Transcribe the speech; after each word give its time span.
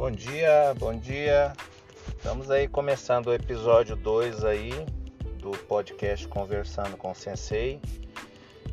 Bom 0.00 0.10
dia, 0.10 0.74
bom 0.78 0.98
dia. 0.98 1.52
Estamos 2.16 2.50
aí 2.50 2.66
começando 2.66 3.26
o 3.26 3.34
episódio 3.34 3.94
2 3.94 4.46
aí 4.46 4.70
do 5.42 5.50
podcast 5.50 6.26
Conversando 6.26 6.96
com 6.96 7.14
Sensei. 7.14 7.82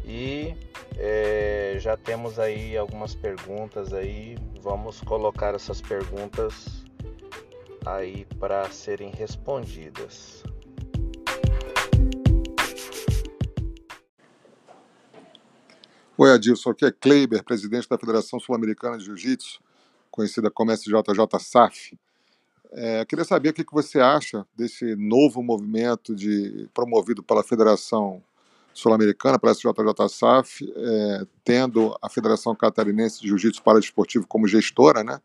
E 0.06 0.56
é, 0.96 1.76
já 1.82 1.98
temos 1.98 2.40
aí 2.40 2.78
algumas 2.78 3.14
perguntas 3.14 3.92
aí. 3.92 4.38
Vamos 4.62 5.02
colocar 5.02 5.54
essas 5.54 5.82
perguntas 5.82 6.86
aí 7.86 8.26
para 8.40 8.70
serem 8.70 9.12
respondidas. 9.12 10.46
Oi, 16.18 16.32
Adilson. 16.32 16.70
Aqui 16.70 16.86
é 16.86 16.92
Kleiber, 16.92 17.44
presidente 17.44 17.90
da 17.90 17.98
Federação 17.98 18.40
Sul-Americana 18.40 18.98
de 18.98 19.04
Jiu-Jitsu, 19.04 19.60
conhecida 20.18 20.50
como 20.50 20.72
SJJ-SAF. 20.72 21.96
É, 22.72 23.06
queria 23.06 23.24
saber 23.24 23.50
o 23.50 23.54
que 23.54 23.64
você 23.72 24.00
acha 24.00 24.46
desse 24.58 24.96
novo 24.96 25.44
movimento 25.44 26.16
de, 26.16 26.68
promovido 26.74 27.22
pela 27.22 27.44
Federação 27.44 28.22
Sul-Americana, 28.74 29.38
pela 29.38 29.54
SJJ-SAF, 29.54 30.74
é, 30.76 31.26
tendo 31.46 31.96
a 32.02 32.10
Federação 32.10 32.56
Catarinense 32.56 33.22
de 33.22 33.28
Jiu-Jitsu 33.28 33.62
Paradesportivo 33.62 34.26
como 34.28 34.48
gestora, 34.48 35.04
né? 35.04 35.22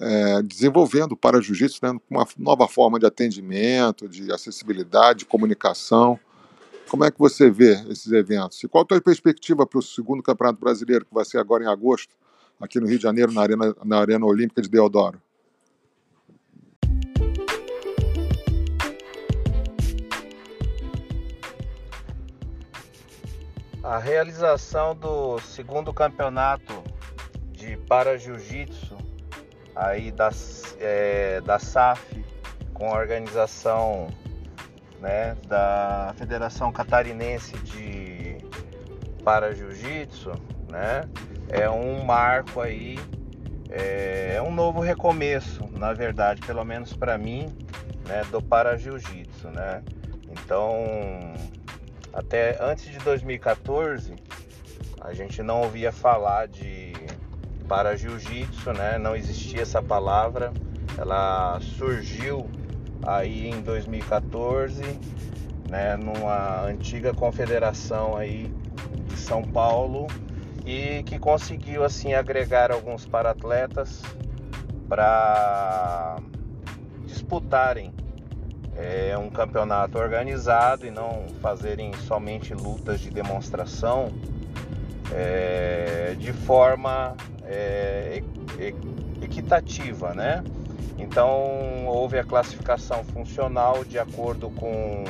É, 0.00 0.42
desenvolvendo 0.42 1.14
para 1.14 1.38
jiu-jitsu 1.38 1.80
né, 1.82 2.00
uma 2.08 2.26
nova 2.38 2.66
forma 2.66 2.98
de 2.98 3.04
atendimento, 3.04 4.08
de 4.08 4.32
acessibilidade, 4.32 5.18
de 5.20 5.26
comunicação. 5.26 6.18
Como 6.88 7.04
é 7.04 7.10
que 7.10 7.18
você 7.18 7.50
vê 7.50 7.74
esses 7.90 8.10
eventos? 8.10 8.62
E 8.64 8.68
qual 8.68 8.84
a 8.84 8.86
tua 8.86 9.00
perspectiva 9.02 9.66
para 9.66 9.78
o 9.78 9.82
segundo 9.82 10.22
Campeonato 10.22 10.58
Brasileiro, 10.58 11.04
que 11.04 11.12
vai 11.12 11.26
ser 11.26 11.36
agora 11.36 11.64
em 11.64 11.66
agosto, 11.66 12.16
aqui 12.62 12.78
no 12.78 12.86
Rio 12.86 12.96
de 12.96 13.02
Janeiro, 13.02 13.32
na 13.32 13.42
Arena, 13.42 13.76
na 13.84 13.98
arena 13.98 14.24
Olímpica 14.24 14.62
de 14.62 14.68
Deodoro? 14.68 15.20
A 23.82 23.98
realização 23.98 24.94
do 24.94 25.40
segundo 25.40 25.92
campeonato 25.92 26.72
de 27.50 27.76
para 27.88 28.16
jiu-jitsu 28.16 28.96
aí 29.74 30.12
da, 30.12 30.30
é, 30.78 31.40
da 31.40 31.58
SAF 31.58 32.24
com 32.72 32.94
a 32.94 32.98
organização 32.98 34.08
né, 35.00 35.36
da 35.48 36.14
Federação 36.16 36.70
Catarinense 36.70 37.56
de 37.58 38.38
para 39.24 39.54
Jiu-Jitsu, 39.54 40.32
né, 40.68 41.02
é 41.52 41.70
um 41.70 42.02
marco 42.04 42.60
aí, 42.60 42.98
é, 43.70 44.34
é 44.34 44.42
um 44.42 44.52
novo 44.52 44.80
recomeço, 44.80 45.68
na 45.78 45.92
verdade, 45.92 46.40
pelo 46.40 46.64
menos 46.64 46.92
para 46.92 47.16
mim, 47.16 47.54
né, 48.08 48.24
do 48.32 48.42
para 48.42 48.76
Jiu-Jitsu, 48.76 49.48
né. 49.50 49.82
Então 50.28 51.32
até 52.12 52.58
antes 52.60 52.90
de 52.90 52.98
2014, 52.98 54.14
a 55.00 55.14
gente 55.14 55.42
não 55.42 55.62
ouvia 55.62 55.90
falar 55.90 56.46
de 56.46 56.92
para 57.66 57.96
jiu-jitsu, 57.96 58.72
né? 58.74 58.98
Não 58.98 59.16
existia 59.16 59.62
essa 59.62 59.80
palavra. 59.80 60.52
Ela 60.98 61.58
surgiu 61.60 62.50
aí 63.06 63.48
em 63.48 63.62
2014, 63.62 64.82
né, 65.70 65.96
numa 65.96 66.66
antiga 66.66 67.14
confederação 67.14 68.14
aí 68.14 68.52
de 69.06 69.16
São 69.16 69.42
Paulo 69.42 70.06
e 70.64 71.02
que 71.02 71.18
conseguiu 71.18 71.84
assim 71.84 72.14
agregar 72.14 72.70
alguns 72.70 73.06
para-atletas 73.06 74.02
para 74.88 76.18
disputarem 77.06 77.92
é, 78.76 79.16
um 79.18 79.28
campeonato 79.28 79.98
organizado 79.98 80.86
e 80.86 80.90
não 80.90 81.26
fazerem 81.40 81.92
somente 82.06 82.54
lutas 82.54 83.00
de 83.00 83.10
demonstração 83.10 84.12
é, 85.12 86.14
de 86.18 86.32
forma 86.32 87.16
é, 87.44 88.22
equitativa, 89.20 90.14
né? 90.14 90.42
Então 90.98 91.86
houve 91.86 92.18
a 92.18 92.24
classificação 92.24 93.04
funcional 93.04 93.84
de 93.84 93.98
acordo 93.98 94.50
com 94.50 95.04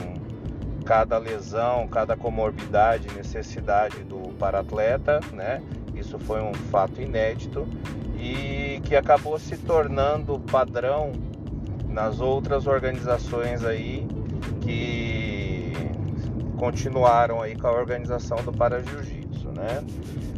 cada 0.93 1.17
lesão, 1.17 1.89
cada 1.89 2.15
comorbidade, 2.19 3.09
necessidade 3.15 4.05
do 4.05 4.29
paratleta, 4.39 5.21
né? 5.33 5.63
Isso 5.95 6.19
foi 6.19 6.43
um 6.43 6.53
fato 6.53 7.01
inédito 7.01 7.67
e 8.19 8.79
que 8.85 8.95
acabou 8.95 9.39
se 9.39 9.57
tornando 9.57 10.39
padrão 10.39 11.13
nas 11.89 12.21
outras 12.21 12.67
organizações 12.67 13.65
aí 13.65 14.07
que 14.61 15.73
continuaram 16.59 17.41
aí 17.41 17.57
com 17.57 17.69
a 17.69 17.73
organização 17.73 18.37
do 18.45 18.53
para 18.53 18.83
jiu-jitsu, 18.83 19.49
né? 19.49 19.83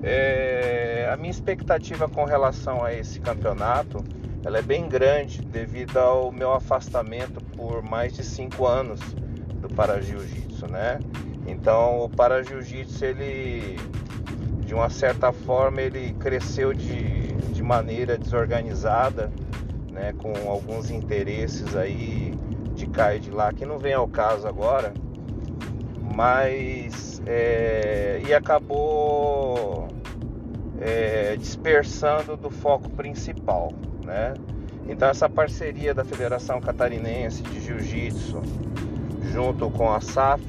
É, 0.04 1.10
a 1.12 1.16
minha 1.16 1.32
expectativa 1.32 2.08
com 2.08 2.24
relação 2.24 2.84
a 2.84 2.94
esse 2.94 3.18
campeonato, 3.18 4.04
ela 4.44 4.58
é 4.58 4.62
bem 4.62 4.88
grande 4.88 5.42
devido 5.42 5.96
ao 5.96 6.30
meu 6.30 6.52
afastamento 6.52 7.40
por 7.56 7.82
mais 7.82 8.12
de 8.12 8.22
cinco 8.22 8.68
anos 8.68 9.00
do 9.66 9.74
para 9.74 10.00
jiu-jitsu, 10.00 10.66
né? 10.70 11.00
Então 11.46 12.04
o 12.04 12.08
para 12.08 12.42
jiu-jitsu 12.42 13.02
ele 13.02 13.78
de 14.60 14.74
uma 14.74 14.90
certa 14.90 15.32
forma 15.32 15.80
ele 15.80 16.12
cresceu 16.14 16.74
de, 16.74 17.28
de 17.52 17.62
maneira 17.62 18.18
desorganizada 18.18 19.32
né, 19.90 20.12
com 20.18 20.32
alguns 20.50 20.90
interesses 20.90 21.74
aí 21.76 22.34
de 22.74 22.86
cá 22.86 23.14
e 23.14 23.20
de 23.20 23.30
lá, 23.30 23.52
que 23.52 23.64
não 23.64 23.78
vem 23.78 23.94
ao 23.94 24.08
caso 24.08 24.46
agora, 24.46 24.92
mas 26.14 27.22
é, 27.26 28.20
e 28.26 28.34
acabou 28.34 29.88
é, 30.80 31.36
dispersando 31.36 32.36
do 32.36 32.50
foco 32.50 32.90
principal, 32.90 33.72
né? 34.04 34.34
Então 34.86 35.08
essa 35.08 35.28
parceria 35.28 35.94
da 35.94 36.04
Federação 36.04 36.60
Catarinense 36.60 37.42
de 37.42 37.60
Jiu-Jitsu 37.60 38.42
junto 39.32 39.70
com 39.70 39.92
a 39.92 40.00
SAF, 40.00 40.42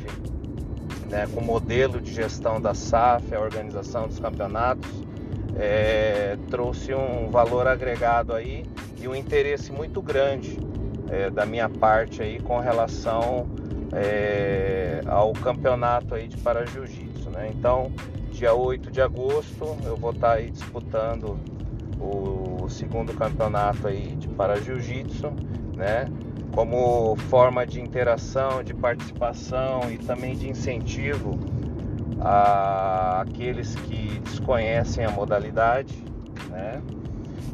né, 1.09 1.27
com 1.33 1.39
o 1.39 1.43
modelo 1.43 2.01
de 2.01 2.13
gestão 2.13 2.59
da 2.59 2.73
SAF, 2.73 3.33
a 3.33 3.39
organização 3.39 4.07
dos 4.07 4.19
campeonatos, 4.19 5.03
é, 5.57 6.37
trouxe 6.49 6.93
um 6.93 7.29
valor 7.29 7.67
agregado 7.67 8.33
aí 8.33 8.65
e 8.99 9.07
um 9.07 9.15
interesse 9.15 9.71
muito 9.71 10.01
grande 10.01 10.59
é, 11.09 11.29
da 11.29 11.45
minha 11.45 11.69
parte 11.69 12.21
aí 12.21 12.39
com 12.39 12.59
relação 12.59 13.47
é, 13.93 15.01
ao 15.05 15.31
campeonato 15.33 16.15
aí 16.15 16.27
de 16.27 16.37
para 16.37 16.65
jiu-jitsu, 16.65 17.29
né? 17.29 17.49
Então, 17.53 17.91
dia 18.31 18.53
8 18.53 18.91
de 18.91 19.01
agosto 19.01 19.77
eu 19.85 19.95
vou 19.95 20.11
estar 20.11 20.33
aí 20.33 20.49
disputando 20.49 21.39
o 21.99 22.67
segundo 22.67 23.13
campeonato 23.13 23.87
aí 23.87 24.15
de 24.15 24.27
para 24.27 24.59
jiu-jitsu, 24.59 25.31
né? 25.75 26.07
Como 26.55 27.17
forma 27.29 27.67
de 27.67 27.81
interação, 27.81 28.63
de 28.63 28.73
participação 28.73 29.91
e 29.91 29.97
também 29.97 30.35
de 30.35 30.49
incentivo 30.49 31.37
a 32.21 33.21
aqueles 33.21 33.75
que 33.75 34.19
desconhecem 34.19 35.03
a 35.05 35.11
modalidade, 35.11 35.93
né? 36.49 36.81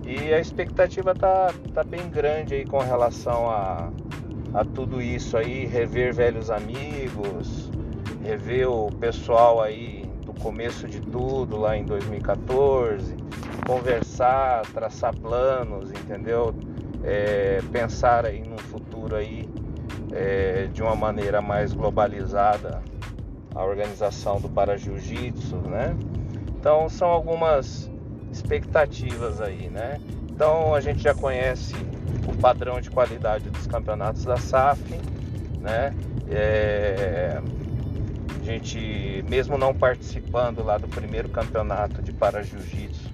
E 0.06 0.34
a 0.34 0.40
expectativa 0.40 1.16
tá, 1.16 1.52
tá 1.74 1.84
bem 1.84 2.10
grande 2.10 2.54
aí 2.56 2.66
com 2.66 2.80
relação 2.80 3.50
a, 3.50 3.92
a 4.54 4.64
tudo 4.66 5.02
isso 5.02 5.38
aí, 5.38 5.66
rever 5.66 6.14
velhos 6.14 6.50
amigos, 6.50 7.72
rever 8.24 8.70
o 8.70 8.92
pessoal 8.92 9.62
aí 9.62 10.06
do 10.26 10.34
começo 10.34 10.88
de 10.88 11.02
tudo 11.02 11.58
lá 11.58 11.76
em 11.76 11.86
2014, 11.86 13.16
conversar, 13.66 14.62
traçar 14.74 15.16
planos, 15.16 15.92
entendeu? 15.92 16.54
É, 17.04 17.60
pensar 17.72 18.26
aí 18.26 18.42
num 18.42 18.58
futuro 18.58 18.81
aí 19.16 19.48
é, 20.12 20.68
de 20.74 20.82
uma 20.82 20.96
maneira 20.96 21.42
mais 21.42 21.74
globalizada 21.74 22.82
a 23.54 23.64
organização 23.64 24.40
do 24.40 24.50
para 24.50 24.78
jiu-jitsu, 24.78 25.58
né? 25.58 25.96
Então 26.60 26.88
são 26.88 27.10
algumas 27.10 27.90
expectativas 28.32 29.42
aí, 29.42 29.70
né? 29.70 30.00
Então 30.30 30.74
a 30.74 30.80
gente 30.80 31.02
já 31.02 31.14
conhece 31.14 31.76
o 32.28 32.36
padrão 32.38 32.80
de 32.80 32.90
qualidade 32.90 33.50
dos 33.50 33.68
campeonatos 33.68 34.24
da 34.24 34.38
SAF, 34.38 34.82
né? 35.60 35.94
É, 36.30 37.42
a 38.40 38.44
gente, 38.44 39.24
mesmo 39.30 39.58
não 39.58 39.74
participando 39.74 40.64
lá 40.64 40.78
do 40.78 40.88
primeiro 40.88 41.30
campeonato 41.30 42.02
de 42.02 42.14
para 42.14 42.42
jiu-jitsu, 42.42 43.10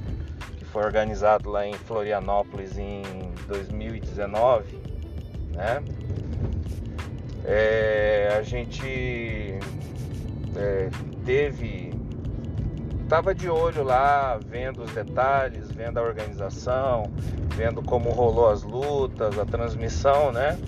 que 0.58 0.66
foi 0.66 0.84
organizado 0.84 1.50
lá 1.50 1.66
em 1.66 1.74
Florianópolis 1.74 2.78
em 2.78 3.02
2019, 3.48 4.78
né? 5.58 5.84
É, 7.44 8.36
a 8.38 8.44
gente 8.44 9.60
é, 10.56 10.90
teve 11.26 11.88
estava 13.04 13.34
de 13.34 13.50
olho 13.50 13.84
lá, 13.84 14.38
vendo 14.46 14.84
os 14.84 14.92
detalhes, 14.92 15.72
vendo 15.72 15.98
a 15.98 16.02
organização, 16.02 17.10
vendo 17.56 17.82
como 17.82 18.10
rolou 18.10 18.50
as 18.50 18.64
lutas, 18.64 19.40
a 19.40 19.46
transmissão, 19.46 20.32
né? 20.32 20.60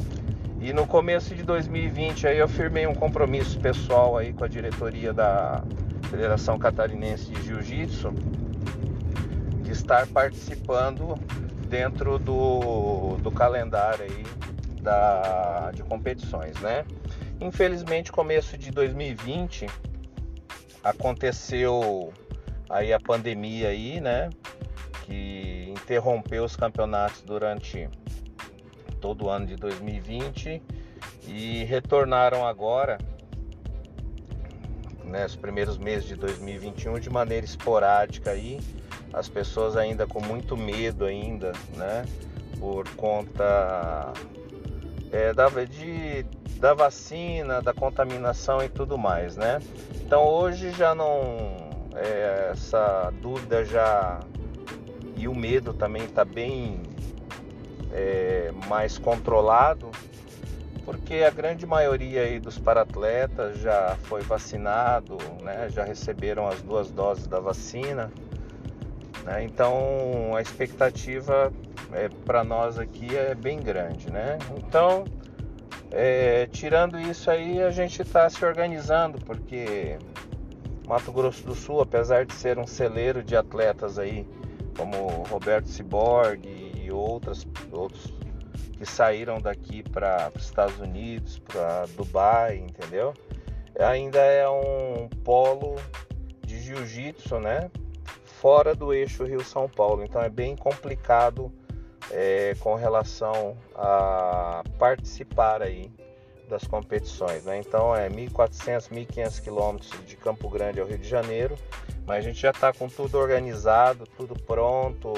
E 0.61 0.71
no 0.71 0.87
começo 0.87 1.35
de 1.35 1.43
2020 1.43 2.27
aí 2.27 2.37
eu 2.37 2.47
firmei 2.47 2.87
um 2.87 2.95
compromisso 2.95 3.59
pessoal 3.59 4.17
aí 4.17 4.31
com 4.31 4.45
a 4.45 4.47
diretoria 4.47 5.13
da 5.13 5.61
Federação 6.09 6.57
Catarinense 6.57 7.29
de 7.29 7.41
Jiu-Jitsu 7.43 8.13
de 9.61 9.71
estar 9.71 10.07
participando 10.07 11.15
dentro 11.67 12.17
do, 12.17 13.17
do 13.21 13.31
calendário 13.31 14.05
aí 14.05 14.25
da, 14.89 15.71
de 15.71 15.83
competições, 15.83 16.59
né? 16.61 16.83
Infelizmente, 17.39 18.11
começo 18.11 18.57
de 18.57 18.71
2020 18.71 19.67
aconteceu 20.83 22.11
aí 22.67 22.91
a 22.91 22.99
pandemia 22.99 23.69
aí, 23.69 24.01
né? 24.01 24.31
Que 25.05 25.67
interrompeu 25.69 26.43
os 26.43 26.55
campeonatos 26.55 27.21
durante 27.21 27.87
todo 28.99 29.25
o 29.25 29.29
ano 29.29 29.45
de 29.45 29.55
2020 29.55 30.59
e 31.27 31.63
retornaram 31.65 32.45
agora, 32.47 32.97
né, 35.03 35.25
os 35.25 35.35
primeiros 35.35 35.77
meses 35.77 36.05
de 36.05 36.15
2021 36.15 36.99
de 36.99 37.09
maneira 37.09 37.45
esporádica 37.45 38.31
aí, 38.31 38.59
as 39.13 39.29
pessoas 39.29 39.77
ainda 39.77 40.05
com 40.07 40.19
muito 40.19 40.57
medo 40.57 41.05
ainda, 41.05 41.53
né, 41.75 42.05
por 42.59 42.89
conta 42.95 44.13
é, 45.11 45.33
da, 45.33 45.49
de, 45.49 46.25
da 46.59 46.73
vacina, 46.73 47.61
da 47.61 47.73
contaminação 47.73 48.63
e 48.63 48.69
tudo 48.69 48.97
mais, 48.97 49.35
né? 49.35 49.59
Então 50.01 50.25
hoje 50.25 50.71
já 50.71 50.93
não 50.93 51.69
é, 51.95 52.49
essa 52.51 53.11
dúvida 53.21 53.63
já 53.65 54.19
e 55.15 55.27
o 55.27 55.35
medo 55.35 55.73
também 55.73 56.05
está 56.05 56.23
bem 56.23 56.81
é, 57.91 58.51
mais 58.67 58.97
controlado, 58.97 59.91
porque 60.85 61.15
a 61.15 61.29
grande 61.29 61.65
maioria 61.65 62.21
aí 62.21 62.39
dos 62.39 62.57
paratletas 62.57 63.59
já 63.59 63.97
foi 64.03 64.21
vacinado, 64.21 65.17
né, 65.41 65.67
já 65.69 65.83
receberam 65.83 66.47
as 66.47 66.61
duas 66.61 66.89
doses 66.89 67.27
da 67.27 67.39
vacina. 67.39 68.11
Né, 69.25 69.43
então 69.43 70.33
a 70.35 70.41
expectativa 70.41 71.51
é, 71.93 72.09
para 72.25 72.43
nós 72.43 72.77
aqui 72.77 73.15
é 73.15 73.33
bem 73.33 73.59
grande. 73.59 74.11
Né? 74.11 74.37
Então, 74.57 75.05
é, 75.91 76.47
tirando 76.47 76.99
isso 76.99 77.29
aí, 77.29 77.61
a 77.61 77.71
gente 77.71 78.01
está 78.01 78.29
se 78.29 78.43
organizando, 78.45 79.17
porque 79.25 79.97
Mato 80.87 81.11
Grosso 81.11 81.45
do 81.45 81.55
Sul, 81.55 81.81
apesar 81.81 82.25
de 82.25 82.33
ser 82.33 82.57
um 82.57 82.67
celeiro 82.67 83.23
de 83.23 83.35
atletas 83.35 83.97
aí, 83.99 84.27
como 84.77 85.23
Roberto 85.29 85.67
Ciborgue 85.67 86.71
e 86.75 86.91
outras, 86.91 87.45
outros 87.71 88.13
que 88.77 88.85
saíram 88.85 89.39
daqui 89.39 89.83
para 89.83 90.31
os 90.35 90.45
Estados 90.45 90.79
Unidos, 90.79 91.37
para 91.39 91.85
Dubai, 91.97 92.57
entendeu? 92.57 93.13
Ainda 93.77 94.19
é 94.19 94.47
um 94.47 95.09
polo 95.23 95.75
de 96.45 96.59
jiu-jitsu, 96.59 97.39
né? 97.39 97.69
Fora 98.23 98.73
do 98.73 98.93
eixo 98.93 99.25
Rio-São 99.25 99.67
Paulo, 99.67 100.03
então 100.03 100.21
é 100.21 100.29
bem 100.29 100.55
complicado 100.55 101.51
é, 102.11 102.55
com 102.59 102.75
relação 102.75 103.57
a 103.75 104.63
participar 104.77 105.61
aí 105.61 105.91
das 106.49 106.63
competições, 106.63 107.45
né? 107.45 107.59
Então 107.59 107.95
é 107.95 108.09
1.400, 108.09 108.89
1.500 108.89 109.41
quilômetros 109.41 110.05
de 110.05 110.17
Campo 110.17 110.49
Grande 110.49 110.81
ao 110.81 110.87
Rio 110.87 110.97
de 110.97 111.07
Janeiro, 111.07 111.55
mas 112.07 112.17
a 112.17 112.21
gente 112.21 112.41
já 112.41 112.49
está 112.49 112.73
com 112.73 112.89
tudo 112.89 113.19
organizado, 113.19 114.05
tudo 114.17 114.33
pronto, 114.43 115.13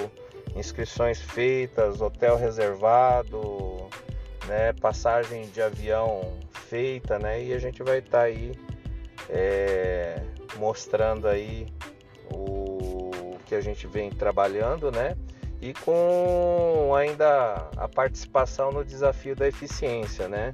inscrições 0.55 1.21
feitas, 1.21 2.01
hotel 2.01 2.35
reservado, 2.35 3.89
né, 4.45 4.73
passagem 4.73 5.47
de 5.49 5.61
avião 5.61 6.37
feita, 6.51 7.17
né, 7.17 7.41
e 7.41 7.53
a 7.53 7.59
gente 7.59 7.81
vai 7.81 7.99
estar 7.99 8.19
tá 8.19 8.23
aí 8.23 8.51
é, 9.29 10.21
mostrando 10.57 11.27
aí 11.27 11.67
o 12.29 13.37
que 13.45 13.55
a 13.55 13.61
gente 13.61 13.87
vem 13.87 14.09
trabalhando, 14.09 14.91
né, 14.91 15.15
e 15.61 15.73
com 15.73 16.93
ainda 16.95 17.69
a 17.77 17.87
participação 17.87 18.71
no 18.71 18.83
desafio 18.83 19.35
da 19.35 19.47
eficiência, 19.47 20.27
né, 20.27 20.53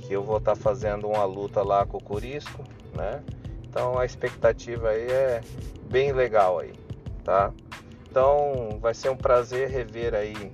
que 0.00 0.12
eu 0.12 0.22
vou 0.22 0.38
estar 0.38 0.56
tá 0.56 0.60
fazendo 0.60 1.06
uma 1.06 1.24
luta 1.24 1.62
lá 1.62 1.86
com 1.86 1.98
o 1.98 2.02
Curisco, 2.02 2.64
né, 2.94 3.22
então 3.68 3.96
a 3.98 4.04
expectativa 4.04 4.90
aí 4.90 5.06
é 5.06 5.40
bem 5.88 6.12
legal 6.12 6.58
aí, 6.58 6.72
tá? 7.24 7.52
Então 8.10 8.78
vai 8.80 8.92
ser 8.92 9.08
um 9.08 9.16
prazer 9.16 9.70
rever 9.70 10.14
aí 10.14 10.52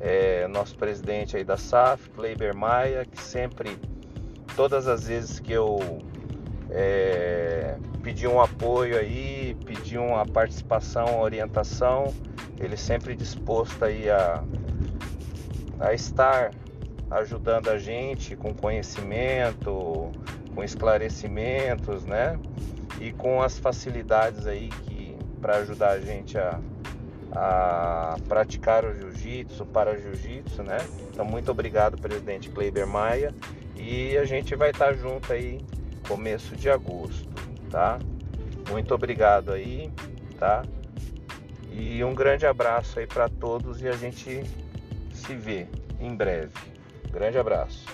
é, 0.00 0.48
nosso 0.48 0.76
presidente 0.76 1.36
aí 1.36 1.44
da 1.44 1.56
SAF, 1.56 2.10
Kleiber 2.10 2.54
Maia, 2.54 3.04
que 3.04 3.22
sempre, 3.22 3.78
todas 4.56 4.86
as 4.86 5.06
vezes 5.06 5.38
que 5.38 5.52
eu 5.52 5.78
é, 6.70 7.76
pedi 8.02 8.26
um 8.26 8.40
apoio 8.40 8.98
aí, 8.98 9.56
pedi 9.64 9.98
uma 9.98 10.26
participação, 10.26 11.20
orientação, 11.20 12.12
ele 12.60 12.76
sempre 12.76 13.16
disposto 13.16 13.84
aí 13.84 14.08
a, 14.08 14.44
a 15.80 15.94
estar 15.94 16.52
ajudando 17.10 17.68
a 17.68 17.78
gente 17.78 18.36
com 18.36 18.54
conhecimento, 18.54 20.12
com 20.54 20.62
esclarecimentos, 20.62 22.04
né? 22.04 22.38
E 23.00 23.12
com 23.12 23.42
as 23.42 23.58
facilidades 23.58 24.46
aí 24.46 24.68
que 24.68 25.16
para 25.40 25.56
ajudar 25.56 25.92
a 25.92 26.00
gente 26.00 26.38
a 26.38 26.60
a 27.32 28.16
praticar 28.28 28.84
o 28.84 28.94
jiu-jitsu, 28.94 29.64
para 29.66 29.96
jiu-jitsu, 29.96 30.62
né? 30.62 30.78
Então, 31.10 31.24
muito 31.24 31.50
obrigado, 31.50 31.96
presidente 31.96 32.50
Kleiber 32.50 32.86
Maia. 32.86 33.32
E 33.76 34.16
a 34.16 34.24
gente 34.24 34.54
vai 34.56 34.70
estar 34.70 34.92
junto 34.94 35.32
aí 35.32 35.60
começo 36.08 36.56
de 36.56 36.68
agosto, 36.68 37.28
tá? 37.70 37.98
Muito 38.68 38.94
obrigado 38.94 39.52
aí, 39.52 39.90
tá? 40.38 40.62
E 41.70 42.02
um 42.04 42.14
grande 42.14 42.46
abraço 42.46 42.98
aí 42.98 43.06
para 43.06 43.28
todos 43.28 43.80
e 43.80 43.88
a 43.88 43.92
gente 43.92 44.42
se 45.12 45.34
vê 45.34 45.66
em 46.00 46.14
breve. 46.14 46.52
Grande 47.10 47.38
abraço. 47.38 47.86